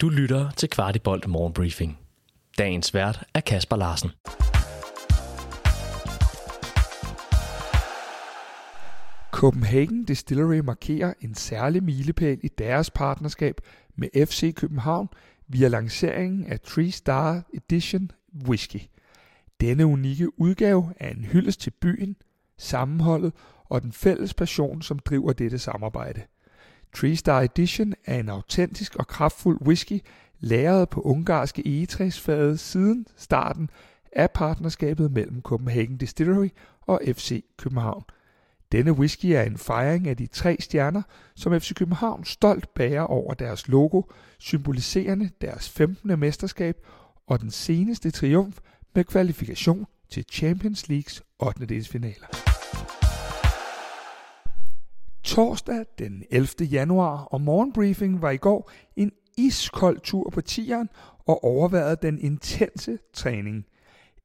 Du 0.00 0.08
lytter 0.08 0.50
til 0.50 0.70
Kvartibolt 0.70 1.28
Morgenbriefing. 1.28 1.98
Dagens 2.58 2.94
vært 2.94 3.24
er 3.34 3.40
Kasper 3.40 3.76
Larsen. 3.76 4.10
Copenhagen 9.30 10.04
Distillery 10.04 10.58
markerer 10.58 11.14
en 11.20 11.34
særlig 11.34 11.82
milepæl 11.82 12.40
i 12.42 12.48
deres 12.48 12.90
partnerskab 12.90 13.60
med 13.96 14.26
FC 14.26 14.54
København 14.54 15.08
via 15.48 15.68
lanceringen 15.68 16.46
af 16.46 16.60
Three 16.60 16.90
Star 16.90 17.42
Edition 17.54 18.10
Whisky. 18.48 18.80
Denne 19.60 19.86
unikke 19.86 20.40
udgave 20.40 20.92
er 20.96 21.10
en 21.10 21.24
hyldest 21.24 21.60
til 21.60 21.70
byen, 21.70 22.16
sammenholdet 22.58 23.32
og 23.64 23.82
den 23.82 23.92
fælles 23.92 24.34
passion, 24.34 24.82
som 24.82 24.98
driver 24.98 25.32
dette 25.32 25.58
samarbejde. 25.58 26.22
Three 26.94 27.16
Star 27.16 27.42
Edition 27.42 27.94
er 28.04 28.20
en 28.20 28.28
autentisk 28.28 28.96
og 28.96 29.06
kraftfuld 29.06 29.62
whisky, 29.62 30.00
lagret 30.40 30.88
på 30.88 31.00
ungarske 31.00 31.62
egetræsfade 31.66 32.58
siden 32.58 33.06
starten 33.16 33.70
af 34.12 34.30
partnerskabet 34.30 35.12
mellem 35.12 35.42
Copenhagen 35.42 35.96
Distillery 35.96 36.48
og 36.80 37.00
FC 37.06 37.44
København. 37.56 38.04
Denne 38.72 38.92
whisky 38.92 39.26
er 39.26 39.42
en 39.42 39.58
fejring 39.58 40.08
af 40.08 40.16
de 40.16 40.26
tre 40.26 40.56
stjerner, 40.60 41.02
som 41.34 41.60
FC 41.60 41.74
København 41.74 42.24
stolt 42.24 42.74
bærer 42.74 43.02
over 43.02 43.34
deres 43.34 43.68
logo, 43.68 44.02
symboliserende 44.38 45.30
deres 45.40 45.68
15. 45.68 46.18
mesterskab 46.18 46.76
og 47.26 47.40
den 47.40 47.50
seneste 47.50 48.10
triumf 48.10 48.58
med 48.94 49.04
kvalifikation 49.04 49.86
til 50.10 50.24
Champions 50.32 50.88
Leagues 50.88 51.22
8. 51.38 51.66
delsfinaler. 51.66 52.47
Torsdag 55.28 55.84
den 55.98 56.24
11. 56.30 56.48
januar 56.60 57.24
og 57.24 57.40
morgenbriefing 57.40 58.22
var 58.22 58.30
i 58.30 58.36
går 58.36 58.70
en 58.96 59.12
iskold 59.36 60.00
tur 60.00 60.30
på 60.30 60.40
tieren 60.40 60.88
og 61.26 61.44
overværede 61.44 61.96
den 62.02 62.18
intense 62.18 62.98
træning. 63.12 63.66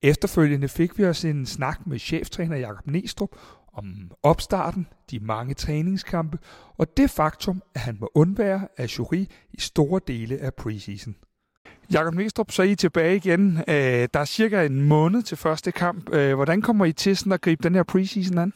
Efterfølgende 0.01 0.67
fik 0.67 0.97
vi 0.97 1.05
os 1.05 1.25
en 1.25 1.45
snak 1.45 1.87
med 1.87 1.99
cheftræner 1.99 2.57
Jakob 2.57 2.87
Nestrup 2.87 3.29
om 3.73 4.11
opstarten, 4.23 4.87
de 5.11 5.19
mange 5.19 5.53
træningskampe 5.53 6.37
og 6.77 6.97
det 6.97 7.09
faktum, 7.09 7.61
at 7.75 7.81
han 7.81 7.97
må 7.99 8.11
undvære 8.15 8.67
af 8.77 8.97
jury 8.99 9.25
i 9.53 9.59
store 9.59 10.01
dele 10.07 10.37
af 10.37 10.53
preseason. 10.53 11.15
Jakob 11.93 12.13
Næstrup, 12.13 12.51
så 12.51 12.61
er 12.61 12.65
I 12.65 12.75
tilbage 12.75 13.15
igen. 13.15 13.59
Øh, 13.67 14.07
der 14.13 14.19
er 14.19 14.25
cirka 14.25 14.65
en 14.65 14.81
måned 14.81 15.23
til 15.23 15.37
første 15.37 15.71
kamp. 15.71 16.13
Øh, 16.13 16.35
hvordan 16.35 16.61
kommer 16.61 16.85
I 16.85 16.93
til 16.93 17.17
sådan 17.17 17.31
at 17.31 17.41
gribe 17.41 17.63
den 17.63 17.75
her 17.75 17.83
preseason 17.83 18.37
an? 18.37 18.53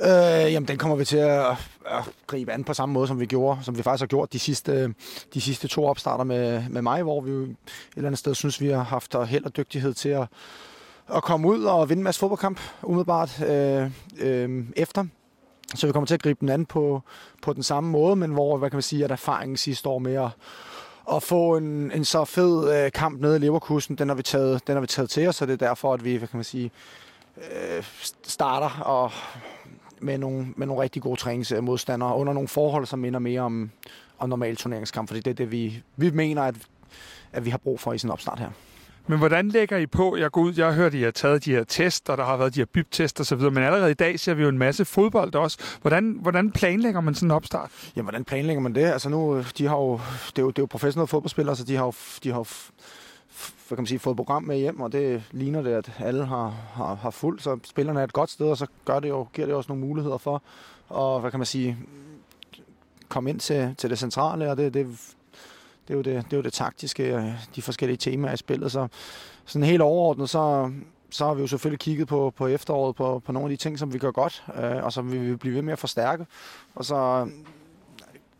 Øh, 0.00 0.52
jamen, 0.52 0.68
den 0.68 0.78
kommer 0.78 0.96
vi 0.96 1.04
til 1.04 1.16
at, 1.16 1.46
at 1.86 2.10
gribe 2.26 2.52
an 2.52 2.64
på 2.64 2.74
samme 2.74 2.92
måde, 2.92 3.08
som 3.08 3.20
vi 3.20 3.26
gjorde, 3.26 3.58
som 3.62 3.78
vi 3.78 3.82
faktisk 3.82 4.02
har 4.02 4.06
gjort 4.06 4.32
de 4.32 4.38
sidste, 4.38 4.94
de 5.34 5.40
sidste 5.40 5.68
to 5.68 5.86
opstarter 5.86 6.24
med, 6.24 6.62
med 6.70 6.82
mig, 6.82 7.02
hvor 7.02 7.20
vi 7.20 7.30
et 7.30 7.56
eller 7.96 8.08
andet 8.08 8.18
sted 8.18 8.34
synes, 8.34 8.60
vi 8.60 8.68
har 8.68 8.82
haft 8.82 9.16
held 9.26 9.44
og 9.44 9.56
dygtighed 9.56 9.94
til 9.94 10.08
at, 10.08 10.26
at 11.14 11.22
komme 11.22 11.48
ud 11.48 11.64
og 11.64 11.88
vinde 11.88 12.00
en 12.00 12.04
masse 12.04 12.18
fodboldkamp 12.18 12.60
umiddelbart 12.82 13.42
øh, 13.42 13.90
øh, 14.18 14.64
efter. 14.76 15.04
Så 15.74 15.86
vi 15.86 15.92
kommer 15.92 16.06
til 16.06 16.14
at 16.14 16.22
gribe 16.22 16.40
den 16.40 16.48
an 16.48 16.66
på, 16.66 17.02
på 17.42 17.52
den 17.52 17.62
samme 17.62 17.90
måde, 17.90 18.16
men 18.16 18.30
hvor, 18.30 18.56
hvad 18.56 18.70
kan 18.70 18.76
man 18.76 18.82
sige, 18.82 19.04
at 19.04 19.10
erfaringen 19.10 19.56
sidste 19.56 19.88
år 19.88 19.98
med 19.98 20.14
at 20.14 20.28
at 21.12 21.22
få 21.22 21.56
en, 21.56 21.92
en 21.92 22.04
så 22.04 22.24
fed 22.24 22.84
øh, 22.84 22.92
kamp 22.92 23.20
nede 23.20 23.36
i 23.36 23.38
Leverkusen, 23.38 23.96
den 23.96 24.08
har, 24.08 24.16
vi 24.16 24.22
taget, 24.22 24.66
den 24.66 24.74
har 24.74 24.80
vi 24.80 24.86
taget 24.86 25.10
til 25.10 25.28
os, 25.28 25.36
så 25.36 25.46
det 25.46 25.52
er 25.52 25.66
derfor, 25.66 25.94
at 25.94 26.04
vi, 26.04 26.16
hvad 26.16 26.28
kan 26.28 26.36
man 26.36 26.44
sige, 26.44 26.70
øh, 27.36 27.84
starter 28.22 28.80
og 28.80 29.10
med 30.00 30.18
nogle, 30.18 30.46
med 30.56 30.66
nogle 30.66 30.82
rigtig 30.82 31.02
gode 31.02 31.20
træningsmodstandere 31.20 32.16
under 32.16 32.32
nogle 32.32 32.48
forhold, 32.48 32.86
som 32.86 32.98
minder 32.98 33.18
mere 33.18 33.40
om, 33.40 33.70
om 34.18 34.28
normal 34.28 34.56
turneringskamp, 34.56 35.08
fordi 35.08 35.20
det 35.20 35.30
er 35.30 35.34
det, 35.34 35.50
vi, 35.50 35.82
vi 35.96 36.10
mener, 36.10 36.42
at, 36.42 36.54
at 37.32 37.44
vi 37.44 37.50
har 37.50 37.58
brug 37.58 37.80
for 37.80 37.92
i 37.92 37.98
sådan 37.98 38.08
en 38.08 38.12
opstart 38.12 38.38
her. 38.38 38.50
Men 39.06 39.18
hvordan 39.18 39.48
lægger 39.48 39.76
I 39.76 39.86
på? 39.86 40.16
Jeg 40.16 40.30
går 40.30 40.40
ud, 40.40 40.54
jeg 40.56 40.66
har 40.66 40.72
hørt, 40.72 40.86
at 40.86 40.94
I 40.94 41.02
har 41.02 41.10
taget 41.10 41.44
de 41.44 41.50
her 41.50 41.64
test, 41.64 42.10
og 42.10 42.18
der 42.18 42.24
har 42.24 42.36
været 42.36 42.54
de 42.54 42.60
her 42.60 42.66
byb-test 42.66 43.20
og 43.20 43.26
så 43.26 43.36
videre, 43.36 43.50
men 43.50 43.62
allerede 43.62 43.90
i 43.90 43.94
dag 43.94 44.20
ser 44.20 44.34
vi 44.34 44.42
jo 44.42 44.48
en 44.48 44.58
masse 44.58 44.84
fodbold 44.84 45.34
også. 45.34 45.58
Hvordan, 45.80 46.18
hvordan 46.22 46.50
planlægger 46.50 47.00
man 47.00 47.14
sådan 47.14 47.26
en 47.26 47.30
opstart? 47.30 47.70
Jamen, 47.96 48.04
hvordan 48.04 48.24
planlægger 48.24 48.62
man 48.62 48.74
det? 48.74 48.84
Altså 48.84 49.08
nu, 49.08 49.36
øh, 49.36 49.46
de 49.58 49.66
har 49.66 49.76
jo, 49.76 50.00
det 50.26 50.38
er 50.38 50.42
jo, 50.42 50.48
det 50.48 50.58
er 50.58 50.62
jo 50.62 50.66
professionelle 50.66 51.08
fodboldspillere, 51.08 51.56
så 51.56 51.64
de 51.64 51.76
har 51.76 51.84
jo, 51.84 51.92
de 52.24 52.30
har 52.30 52.38
jo 52.38 52.46
hvad 53.68 53.76
kan 53.76 53.82
man 53.82 53.86
sige, 53.86 53.98
fået 53.98 54.16
program 54.16 54.42
med 54.42 54.56
hjem, 54.56 54.80
og 54.80 54.92
det 54.92 55.22
ligner 55.30 55.62
det, 55.62 55.70
at 55.72 55.92
alle 55.98 56.24
har, 56.24 56.54
har, 56.72 56.94
har 56.94 57.10
fuldt, 57.10 57.42
så 57.42 57.58
spillerne 57.64 58.00
er 58.00 58.04
et 58.04 58.12
godt 58.12 58.30
sted, 58.30 58.46
og 58.46 58.56
så 58.56 58.66
gør 58.84 59.00
det 59.00 59.08
jo, 59.08 59.26
giver 59.32 59.46
det 59.46 59.56
også 59.56 59.68
nogle 59.72 59.86
muligheder 59.86 60.18
for, 60.18 60.42
og 60.88 61.20
hvad 61.20 61.30
kan 61.30 61.40
man 61.40 61.46
sige, 61.46 61.78
komme 63.08 63.30
ind 63.30 63.40
til, 63.40 63.74
til 63.78 63.90
det 63.90 63.98
centrale, 63.98 64.50
og 64.50 64.56
det, 64.56 64.74
det, 64.74 64.86
det 65.88 65.94
er 65.94 65.94
jo 65.94 66.02
det, 66.02 66.24
det, 66.24 66.32
er 66.32 66.36
jo 66.36 66.42
det 66.42 66.52
taktiske, 66.52 67.16
øh, 67.16 67.32
de 67.56 67.62
forskellige 67.62 67.96
temaer 67.96 68.32
i 68.32 68.36
spillet. 68.36 68.72
Så 68.72 68.88
sådan 69.44 69.66
helt 69.66 69.82
overordnet, 69.82 70.30
så, 70.30 70.72
så 71.10 71.26
har 71.26 71.34
vi 71.34 71.40
jo 71.40 71.46
selvfølgelig 71.46 71.80
kigget 71.80 72.08
på, 72.08 72.32
på 72.36 72.46
efteråret, 72.46 72.96
på, 72.96 73.22
på 73.24 73.32
nogle 73.32 73.46
af 73.46 73.50
de 73.50 73.62
ting, 73.62 73.78
som 73.78 73.92
vi 73.92 73.98
gør 73.98 74.10
godt, 74.10 74.44
øh, 74.56 74.84
og 74.84 74.92
som 74.92 75.12
vi 75.12 75.18
vil 75.18 75.38
blive 75.38 75.54
ved 75.54 75.62
med 75.62 75.72
at 75.72 75.78
forstærke. 75.78 76.26
Og 76.74 76.84
så 76.84 77.28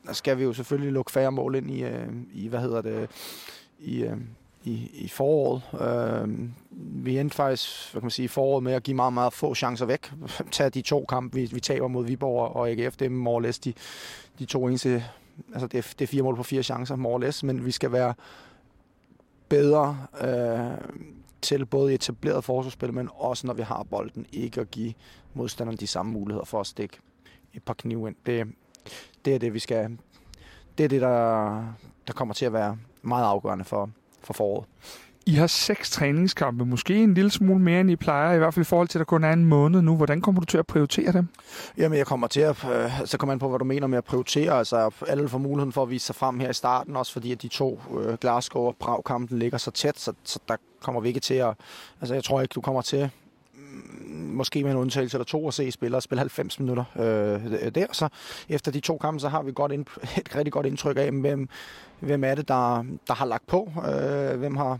øh, 0.08 0.14
skal 0.14 0.38
vi 0.38 0.42
jo 0.42 0.52
selvfølgelig 0.52 0.92
lukke 0.92 1.12
færre 1.12 1.32
mål 1.32 1.54
ind 1.54 1.70
i, 1.70 1.82
øh, 1.82 2.08
i 2.34 2.48
hvad 2.48 2.60
hedder 2.60 2.82
det, 2.82 3.10
i, 3.78 4.02
øh, 4.02 4.16
i, 4.64 4.90
i 4.94 5.08
foråret. 5.08 5.62
Øh, 5.80 6.38
vi 7.04 7.18
endte 7.18 7.36
faktisk 7.36 7.92
hvad 7.92 8.00
kan 8.00 8.04
man 8.04 8.10
sige, 8.10 8.24
i 8.24 8.28
foråret 8.28 8.62
med 8.62 8.72
at 8.72 8.82
give 8.82 8.94
meget, 8.94 9.12
meget 9.12 9.32
få 9.32 9.54
chancer 9.54 9.86
væk. 9.86 10.12
Tag 10.50 10.74
de 10.74 10.82
to 10.82 11.04
kampe, 11.08 11.36
vi, 11.36 11.50
vi 11.52 11.60
taber 11.60 11.88
mod 11.88 12.06
Viborg 12.06 12.56
og 12.56 12.70
AGF, 12.70 12.96
det 12.96 13.04
er 13.04 13.10
more 13.10 13.42
de, 13.42 13.72
de 14.38 14.44
to 14.44 14.66
eneste 14.66 15.04
altså 15.52 15.66
det, 15.66 15.78
er, 15.78 15.94
det 15.98 16.04
er 16.04 16.06
fire 16.06 16.22
mål 16.22 16.36
på 16.36 16.42
fire 16.42 16.62
chancer, 16.62 16.96
more 16.96 17.14
or 17.14 17.18
less, 17.18 17.42
men 17.42 17.64
vi 17.64 17.70
skal 17.70 17.92
være 17.92 18.14
bedre 19.48 20.06
øh, 20.20 20.78
til 21.42 21.66
både 21.66 21.94
etableret 21.94 22.44
forsvarsspil, 22.44 22.94
men 22.94 23.08
også 23.14 23.46
når 23.46 23.54
vi 23.54 23.62
har 23.62 23.82
bolden, 23.82 24.26
ikke 24.32 24.60
at 24.60 24.70
give 24.70 24.94
modstanderen 25.34 25.78
de 25.78 25.86
samme 25.86 26.12
muligheder 26.12 26.44
for 26.44 26.60
at 26.60 26.66
stikke 26.66 26.98
et 27.54 27.62
par 27.62 27.74
knive 27.74 28.08
ind. 28.08 28.16
Det, 28.26 28.46
det 29.24 29.34
er 29.34 29.38
det, 29.38 29.54
vi 29.54 29.58
skal... 29.58 29.98
Det 30.78 30.84
er 30.84 30.88
det, 30.88 31.00
der, 31.00 31.74
der 32.06 32.12
kommer 32.12 32.34
til 32.34 32.46
at 32.46 32.52
være 32.52 32.78
meget 33.02 33.24
afgørende 33.24 33.64
for, 33.64 33.90
for 34.20 34.32
foråret. 34.32 34.66
I 35.26 35.34
har 35.34 35.46
seks 35.46 35.90
træningskampe, 35.90 36.64
måske 36.64 37.02
en 37.02 37.14
lille 37.14 37.30
smule 37.30 37.60
mere, 37.60 37.80
end 37.80 37.90
I 37.90 37.96
plejer, 37.96 38.34
i 38.34 38.38
hvert 38.38 38.54
fald 38.54 38.66
i 38.66 38.68
forhold 38.68 38.88
til, 38.88 38.98
at 38.98 39.00
der 39.00 39.04
kun 39.04 39.24
er 39.24 39.32
en 39.32 39.44
måned 39.44 39.82
nu. 39.82 39.96
Hvordan 39.96 40.20
kommer 40.20 40.40
du 40.40 40.44
til 40.44 40.58
at 40.58 40.66
prioritere 40.66 41.12
dem? 41.12 41.28
Jamen, 41.78 41.98
jeg 41.98 42.06
kommer 42.06 42.26
til 42.26 42.40
at, 42.40 42.64
øh, 42.64 42.90
så 43.04 43.18
kommer 43.18 43.32
an 43.32 43.38
på, 43.38 43.48
hvad 43.48 43.58
du 43.58 43.64
mener 43.64 43.86
med 43.86 43.98
at 43.98 44.04
prioritere. 44.04 44.52
Altså, 44.52 44.90
alle 45.08 45.28
får 45.28 45.38
muligheden 45.38 45.72
for 45.72 45.82
at 45.82 45.90
vise 45.90 46.06
sig 46.06 46.14
frem 46.14 46.40
her 46.40 46.50
i 46.50 46.54
starten, 46.54 46.96
også 46.96 47.12
fordi 47.12 47.32
at 47.32 47.42
de 47.42 47.48
to 47.48 47.80
øh, 48.00 48.14
Glasgow 48.20 48.62
og 48.62 48.76
Prag-kampen 48.80 49.38
ligger 49.38 49.58
så 49.58 49.70
tæt, 49.70 49.98
så, 49.98 50.12
så 50.24 50.38
der 50.48 50.56
kommer 50.82 51.00
vi 51.00 51.08
ikke 51.08 51.20
til 51.20 51.34
at... 51.34 51.54
Altså, 52.00 52.14
jeg 52.14 52.24
tror 52.24 52.40
ikke, 52.40 52.52
du 52.52 52.60
kommer 52.60 52.82
til 52.82 53.10
måske 54.14 54.62
med 54.62 54.70
en 54.70 54.76
undtagelse 54.76 55.16
eller 55.16 55.24
to 55.24 55.48
at 55.48 55.54
se 55.54 55.70
spillere 55.70 56.00
spille 56.00 56.18
90 56.18 56.60
minutter 56.60 56.84
øh, 56.96 57.74
der. 57.74 57.86
Så 57.92 58.08
efter 58.48 58.72
de 58.72 58.80
to 58.80 58.98
kampe, 58.98 59.20
så 59.20 59.28
har 59.28 59.42
vi 59.42 59.52
godt 59.52 59.72
ind, 59.72 59.86
et 60.20 60.36
rigtig 60.36 60.52
godt 60.52 60.66
indtryk 60.66 60.96
af, 60.96 61.12
hvem, 61.12 61.48
hvem 62.00 62.24
er 62.24 62.34
det, 62.34 62.48
der, 62.48 62.84
der 63.06 63.14
har 63.14 63.26
lagt 63.26 63.46
på, 63.46 63.72
øh, 63.76 64.38
hvem 64.38 64.56
har 64.56 64.78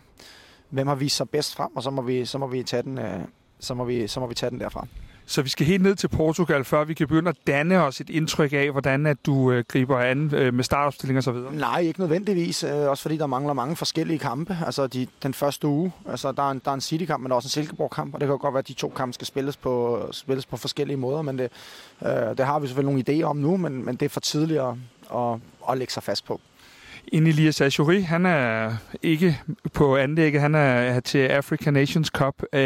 hvem 0.75 0.87
har 0.87 0.95
vist 0.95 1.17
sig 1.17 1.29
bedst 1.29 1.55
frem, 1.55 1.77
og 1.77 1.83
så 1.83 1.91
må 1.91 2.03
vi, 2.03 2.25
så 2.25 2.39
må 2.39 2.47
vi, 2.47 2.63
tage, 2.63 2.83
den, 2.83 2.99
øh, 2.99 3.21
så 3.59 3.75
må 3.75 3.85
vi, 3.85 4.07
så 4.07 4.21
må 4.21 4.27
vi 4.27 4.35
tage 4.35 4.51
den 4.51 4.61
derfra. 4.61 4.87
Så 5.27 5.43
vi 5.43 5.49
skal 5.49 5.67
helt 5.67 5.83
ned 5.83 5.95
til 5.95 6.09
Portugal, 6.09 6.65
før 6.65 6.85
vi 6.85 6.95
kan 6.95 7.09
begynde 7.09 7.29
at 7.29 7.37
danne 7.47 7.83
os 7.83 8.01
et 8.01 8.11
indtryk 8.11 8.53
af, 8.53 8.71
hvordan 8.71 9.07
at 9.07 9.17
du 9.27 9.53
øh, 9.53 9.65
griber 9.69 9.99
an 9.99 10.35
øh, 10.35 10.55
med 10.55 10.65
startopstilling 10.65 11.19
og 11.19 11.23
så 11.25 11.33
videre? 11.33 11.55
Nej, 11.55 11.81
ikke 11.81 12.01
nødvendigvis. 12.01 12.65
Øh, 12.65 12.71
også 12.71 13.03
fordi 13.03 13.17
der 13.17 13.27
mangler 13.27 13.53
mange 13.53 13.77
forskellige 13.77 14.19
kampe. 14.19 14.59
Altså 14.67 14.87
de, 14.87 15.07
den 15.23 15.35
første 15.35 15.67
uge, 15.67 15.93
altså 16.09 16.33
der 16.33 16.43
er 16.43 16.51
en, 16.51 16.61
der 16.65 16.71
er 16.71 16.75
en 16.75 16.81
City-kamp, 16.81 17.23
men 17.23 17.31
der 17.31 17.35
er 17.35 17.37
også 17.37 17.47
en 17.47 17.51
Silkeborg-kamp, 17.51 18.15
og 18.15 18.21
det 18.21 18.29
kan 18.29 18.39
godt 18.39 18.55
være, 18.55 18.59
at 18.59 18.69
de 18.69 18.73
to 18.73 18.93
kampe 18.97 19.13
skal 19.13 19.27
spilles 19.27 19.57
på, 19.57 20.07
spilles 20.13 20.47
på 20.47 20.57
forskellige 20.57 20.97
måder, 20.97 21.23
men 21.23 21.39
det, 21.39 21.51
øh, 22.03 22.11
det 22.11 22.41
har 22.41 22.59
vi 22.59 22.67
selvfølgelig 22.67 23.05
nogle 23.07 23.23
idéer 23.23 23.29
om 23.29 23.37
nu, 23.37 23.57
men, 23.57 23.85
men 23.85 23.97
det 23.97 24.05
er 24.07 24.11
for 24.11 24.21
tidligt 24.21 24.61
at, 24.61 24.75
at, 25.15 25.39
at 25.71 25.79
lægge 25.79 25.93
sig 25.93 26.03
fast 26.03 26.27
på. 26.27 26.41
En 27.13 27.27
Elias 27.27 27.61
Ajuri, 27.61 28.01
han 28.01 28.27
er 28.27 28.77
ikke 29.03 29.41
på 29.73 29.97
anlægget, 29.97 30.41
han 30.41 30.55
er 30.55 31.01
til 31.01 31.19
African 31.19 31.73
Nations 31.73 32.09
Cup. 32.09 32.43
Uh, 32.53 32.61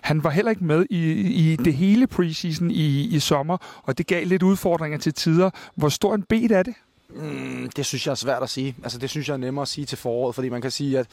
han 0.00 0.24
var 0.24 0.30
heller 0.30 0.50
ikke 0.50 0.64
med 0.64 0.86
i, 0.90 1.10
i 1.20 1.56
det 1.56 1.74
hele 1.74 2.06
preseason 2.06 2.70
i, 2.70 3.16
i 3.16 3.18
sommer, 3.18 3.82
og 3.82 3.98
det 3.98 4.06
gav 4.06 4.26
lidt 4.26 4.42
udfordringer 4.42 4.98
til 4.98 5.14
tider. 5.14 5.50
Hvor 5.74 5.88
stor 5.88 6.14
en 6.14 6.22
bed 6.22 6.50
er 6.50 6.62
det? 6.62 6.74
Mm, 7.14 7.70
det 7.76 7.86
synes 7.86 8.06
jeg 8.06 8.10
er 8.10 8.16
svært 8.16 8.42
at 8.42 8.50
sige. 8.50 8.76
Altså, 8.82 8.98
det 8.98 9.10
synes 9.10 9.28
jeg 9.28 9.34
er 9.34 9.38
nemmere 9.38 9.62
at 9.62 9.68
sige 9.68 9.84
til 9.84 9.98
foråret, 9.98 10.34
fordi 10.34 10.48
man 10.48 10.62
kan 10.62 10.70
sige, 10.70 10.98
at, 10.98 11.06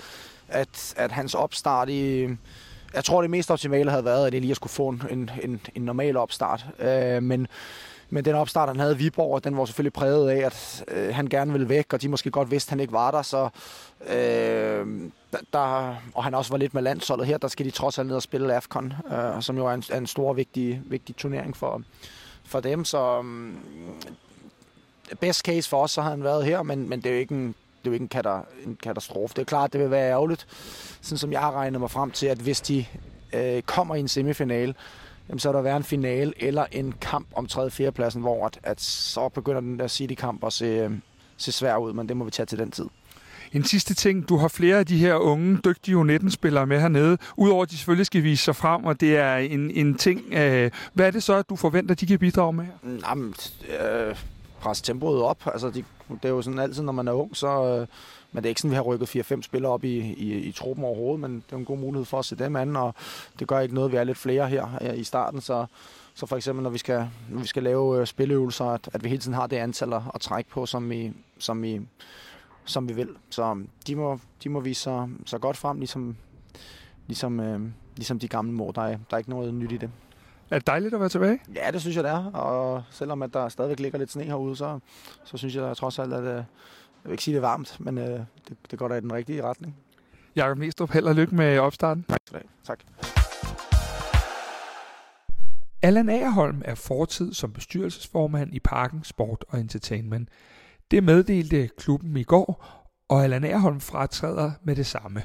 at, 0.47 0.93
at 0.97 1.11
hans 1.11 1.33
opstart 1.33 1.89
i... 1.89 2.27
Jeg 2.93 3.03
tror, 3.03 3.21
det 3.21 3.29
mest 3.29 3.51
optimale 3.51 3.89
havde 3.89 4.05
været, 4.05 4.27
at 4.27 4.33
Elias 4.33 4.55
skulle 4.55 4.71
få 4.71 4.87
en, 4.87 5.29
en, 5.43 5.59
en 5.75 5.81
normal 5.81 6.17
opstart. 6.17 6.65
Uh, 6.79 7.23
men 7.23 7.47
men 8.09 8.25
den 8.25 8.35
opstart, 8.35 8.69
han 8.69 8.79
havde 8.79 8.93
i 8.93 8.97
Viborg, 8.97 9.43
den 9.43 9.57
var 9.57 9.65
selvfølgelig 9.65 9.93
præget 9.93 10.29
af, 10.29 10.45
at 10.45 10.85
øh, 10.87 11.15
han 11.15 11.27
gerne 11.27 11.51
ville 11.51 11.69
væk, 11.69 11.93
og 11.93 12.01
de 12.01 12.09
måske 12.09 12.31
godt 12.31 12.51
vidste, 12.51 12.69
at 12.69 12.69
han 12.69 12.79
ikke 12.79 12.93
var 12.93 13.11
der. 13.11 13.21
Så, 13.21 13.49
øh, 14.09 14.87
der, 15.53 15.95
og 16.13 16.23
han 16.23 16.33
også 16.33 16.51
var 16.51 16.57
lidt 16.57 16.73
med 16.73 16.81
landsholdet 16.81 17.27
her, 17.27 17.37
der 17.37 17.47
skal 17.47 17.65
de 17.65 17.71
trods 17.71 17.99
alt 17.99 18.07
ned 18.07 18.15
og 18.15 18.21
spille 18.21 18.55
AFCON, 18.55 18.93
øh, 19.11 19.41
som 19.41 19.57
jo 19.57 19.65
er 19.65 19.71
en, 19.71 19.83
er 19.91 19.97
en 19.97 20.07
stor, 20.07 20.33
vigtig, 20.33 20.81
vigtig 20.85 21.15
turnering 21.15 21.57
for, 21.57 21.81
for 22.45 22.59
dem. 22.59 22.85
Så 22.85 23.23
øh, 25.11 25.17
best 25.19 25.39
case 25.39 25.69
for 25.69 25.83
os, 25.83 25.91
så 25.91 26.01
har 26.01 26.09
han 26.09 26.23
været 26.23 26.45
her, 26.45 26.63
men, 26.63 26.89
men 26.89 27.01
det 27.01 27.09
er 27.09 27.13
jo 27.13 27.19
ikke 27.19 27.35
en, 27.35 27.47
det 27.47 27.85
er 27.85 27.89
jo 27.89 27.93
ikke 27.93 28.09
en 28.65 28.77
katastrofe. 28.83 29.33
Det 29.35 29.41
er 29.41 29.45
klart, 29.45 29.73
det 29.73 29.81
vil 29.81 29.91
være 29.91 30.09
ærgerligt, 30.09 30.47
sådan 31.01 31.17
som 31.17 31.31
jeg 31.31 31.39
har 31.39 31.51
regnet 31.51 31.81
mig 31.81 31.91
frem 31.91 32.11
til, 32.11 32.27
at 32.27 32.37
hvis 32.37 32.61
de 32.61 32.85
øh, 33.33 33.61
kommer 33.61 33.95
i 33.95 33.99
en 33.99 34.07
semifinale, 34.07 34.73
jamen, 35.29 35.39
så 35.39 35.49
er 35.49 35.53
der 35.53 35.61
være 35.61 35.77
en 35.77 35.83
finale 35.83 36.33
eller 36.43 36.65
en 36.71 36.93
kamp 37.01 37.27
om 37.35 37.47
3. 37.47 37.61
og 37.61 37.71
4. 37.71 37.91
pladsen, 37.91 38.21
hvor 38.21 38.45
at, 38.45 38.59
at 38.63 38.81
så 38.81 39.29
begynder 39.29 39.61
den 39.61 39.79
der 39.79 39.87
City-kamp 39.87 40.43
at 40.43 40.53
se, 40.53 40.65
øh, 40.65 40.91
se 41.37 41.51
svær 41.51 41.77
ud, 41.77 41.93
men 41.93 42.09
det 42.09 42.17
må 42.17 42.25
vi 42.25 42.31
tage 42.31 42.45
til 42.45 42.59
den 42.59 42.71
tid. 42.71 42.85
En 43.53 43.63
sidste 43.63 43.93
ting, 43.93 44.29
du 44.29 44.37
har 44.37 44.47
flere 44.47 44.79
af 44.79 44.85
de 44.85 44.97
her 44.97 45.15
unge, 45.15 45.59
dygtige 45.65 45.97
U19-spillere 45.97 46.65
med 46.65 46.79
hernede, 46.79 47.17
udover 47.37 47.63
at 47.63 47.71
de 47.71 47.77
selvfølgelig 47.77 48.05
skal 48.05 48.23
vise 48.23 48.43
sig 48.43 48.55
frem, 48.55 48.85
og 48.85 49.01
det 49.01 49.17
er 49.17 49.35
en, 49.35 49.71
en 49.71 49.95
ting. 49.95 50.33
Øh, 50.33 50.71
hvad 50.93 51.07
er 51.07 51.11
det 51.11 51.23
så, 51.23 51.33
at 51.33 51.49
du 51.49 51.55
forventer, 51.55 51.95
de 51.95 52.05
kan 52.05 52.19
bidrage 52.19 52.53
med? 52.53 52.65
Jamen, 53.09 53.33
øh, 53.81 54.15
presse 54.59 54.83
tempoet 54.83 55.21
op. 55.21 55.37
Altså, 55.45 55.69
de, 55.69 55.83
det 56.09 56.25
er 56.25 56.29
jo 56.29 56.41
sådan 56.41 56.59
altid, 56.59 56.83
når 56.83 56.93
man 56.93 57.07
er 57.07 57.11
ung, 57.11 57.35
så... 57.37 57.77
Øh, 57.79 57.87
men 58.31 58.43
det 58.43 58.47
er 58.47 58.49
ikke 58.49 58.61
sådan, 58.61 58.71
at 58.71 58.71
vi 58.71 58.75
har 58.75 58.81
rykket 58.81 59.31
4-5 59.31 59.41
spillere 59.41 59.71
op 59.71 59.83
i, 59.83 59.97
i, 59.97 60.33
i 60.33 60.51
truppen 60.51 60.85
overhovedet, 60.85 61.19
men 61.19 61.35
det 61.35 61.53
er 61.53 61.57
en 61.57 61.65
god 61.65 61.77
mulighed 61.77 62.05
for 62.05 62.19
at 62.19 62.25
se 62.25 62.35
dem 62.35 62.55
an, 62.55 62.75
og 62.75 62.95
det 63.39 63.47
gør 63.47 63.59
ikke 63.59 63.75
noget, 63.75 63.91
vi 63.91 63.97
er 63.97 64.03
lidt 64.03 64.17
flere 64.17 64.47
her 64.47 64.93
i 64.93 65.03
starten, 65.03 65.41
så, 65.41 65.65
så 66.13 66.25
for 66.25 66.35
eksempel, 66.35 66.63
når 66.63 66.69
vi 66.69 66.77
skal, 66.77 67.09
når 67.29 67.41
vi 67.41 67.47
skal 67.47 67.63
lave 67.63 67.99
øh, 67.99 68.07
spilleøvelser, 68.07 68.65
at, 68.65 68.89
at 68.93 69.03
vi 69.03 69.09
hele 69.09 69.21
tiden 69.21 69.33
har 69.33 69.47
det 69.47 69.57
antal 69.57 69.93
at, 69.93 70.01
at 70.13 70.21
trække 70.21 70.49
på, 70.49 70.65
som 70.65 70.89
vi, 70.89 71.13
som 71.39 71.63
vi, 71.63 71.81
som 72.65 72.89
vi 72.89 72.93
vil. 72.93 73.09
Så 73.29 73.63
de 73.87 73.95
må, 73.95 74.19
de 74.43 74.49
må 74.49 74.59
vise 74.59 74.81
sig, 74.81 75.09
sig 75.25 75.41
godt 75.41 75.57
frem, 75.57 75.79
ligesom, 75.79 76.15
ligesom, 77.07 77.39
øh, 77.39 77.61
ligesom 77.95 78.19
de 78.19 78.27
gamle 78.27 78.51
mor. 78.51 78.71
Der 78.71 78.81
er, 78.81 78.87
der 78.87 79.13
er 79.13 79.17
ikke 79.17 79.29
noget 79.29 79.53
nyt 79.53 79.71
i 79.71 79.77
det. 79.77 79.89
Er 80.49 80.59
det 80.59 80.67
dejligt 80.67 80.93
at 80.93 80.99
være 80.99 81.09
tilbage? 81.09 81.39
Ja, 81.55 81.71
det 81.71 81.81
synes 81.81 81.95
jeg, 81.95 82.03
det 82.03 82.11
er. 82.11 82.25
Og 82.25 82.83
selvom 82.91 83.21
at 83.21 83.33
der 83.33 83.49
stadigvæk 83.49 83.79
ligger 83.79 83.99
lidt 83.99 84.11
sne 84.11 84.23
herude, 84.23 84.55
så, 84.55 84.79
så 85.23 85.37
synes 85.37 85.55
jeg 85.55 85.69
at 85.69 85.77
trods 85.77 85.99
alt, 85.99 86.13
at 86.13 86.23
øh, 86.37 86.43
vil 87.07 87.13
ikke 87.13 87.23
sige, 87.23 87.35
det 87.35 87.43
er 87.43 87.47
varmt, 87.47 87.79
men 87.79 87.97
øh, 87.97 88.19
det, 88.47 88.57
det 88.71 88.79
går 88.79 88.87
da 88.87 88.95
i 88.95 89.01
den 89.01 89.13
rigtige 89.13 89.43
retning. 89.43 89.75
Jakob 90.35 90.57
Næstrup, 90.57 90.91
held 90.91 91.05
og 91.05 91.15
lykke 91.15 91.35
med 91.35 91.57
opstarten. 91.57 92.05
Tak 92.09 92.19
skal 92.25 92.41
Tak. 92.63 92.79
Allan 95.81 96.09
Agerholm 96.09 96.61
er 96.65 96.75
fortid 96.75 97.33
som 97.33 97.53
bestyrelsesformand 97.53 98.55
i 98.55 98.59
Parken 98.59 99.03
Sport 99.03 99.45
og 99.49 99.59
Entertainment. 99.59 100.29
Det 100.91 101.03
meddelte 101.03 101.69
klubben 101.77 102.17
i 102.17 102.23
går, 102.23 102.65
og 103.09 103.23
Allan 103.23 103.43
Agerholm 103.43 103.79
fratræder 103.79 104.51
med 104.63 104.75
det 104.75 104.85
samme. 104.85 105.23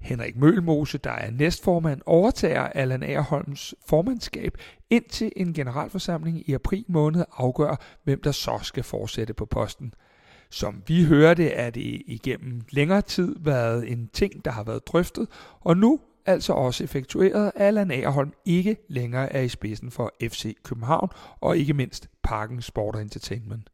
Henrik 0.00 0.36
Mølmose, 0.36 0.98
der 0.98 1.10
er 1.10 1.30
næstformand, 1.30 2.00
overtager 2.06 2.62
Allan 2.62 3.02
Agerholms 3.02 3.74
formandskab, 3.88 4.58
indtil 4.90 5.32
en 5.36 5.54
generalforsamling 5.54 6.48
i 6.48 6.54
april 6.54 6.84
måned 6.88 7.24
afgør, 7.36 7.76
hvem 8.04 8.22
der 8.22 8.32
så 8.32 8.58
skal 8.62 8.82
fortsætte 8.82 9.34
på 9.34 9.46
posten. 9.46 9.94
Som 10.50 10.82
vi 10.86 11.04
hørte, 11.04 11.50
er 11.50 11.70
det 11.70 12.02
igennem 12.06 12.60
længere 12.70 13.02
tid 13.02 13.36
været 13.40 13.92
en 13.92 14.08
ting, 14.12 14.44
der 14.44 14.50
har 14.50 14.64
været 14.64 14.86
drøftet, 14.86 15.28
og 15.60 15.76
nu 15.76 16.00
altså 16.26 16.52
også 16.52 16.84
effektueret, 16.84 17.52
at 17.54 17.62
Allan 17.62 17.90
Agerholm 17.90 18.32
ikke 18.44 18.76
længere 18.88 19.32
er 19.32 19.40
i 19.40 19.48
spidsen 19.48 19.90
for 19.90 20.12
FC 20.22 20.56
København, 20.62 21.08
og 21.40 21.58
ikke 21.58 21.74
mindst 21.74 22.08
Parken 22.22 22.62
Sport 22.62 22.96
Entertainment. 22.96 23.70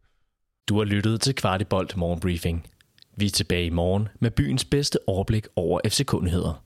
Du 0.69 0.79
har 0.79 0.85
lyttet 0.85 1.21
til 1.21 1.35
Kvartibolt 1.35 1.97
Morgenbriefing. 1.97 2.67
Vi 3.17 3.27
er 3.27 3.31
tilbage 3.31 3.67
i 3.67 3.71
morgen 3.71 4.09
med 4.21 4.31
byens 4.31 4.65
bedste 4.65 4.99
overblik 5.07 5.47
over 5.57 5.81
FC-kundigheder. 5.89 6.65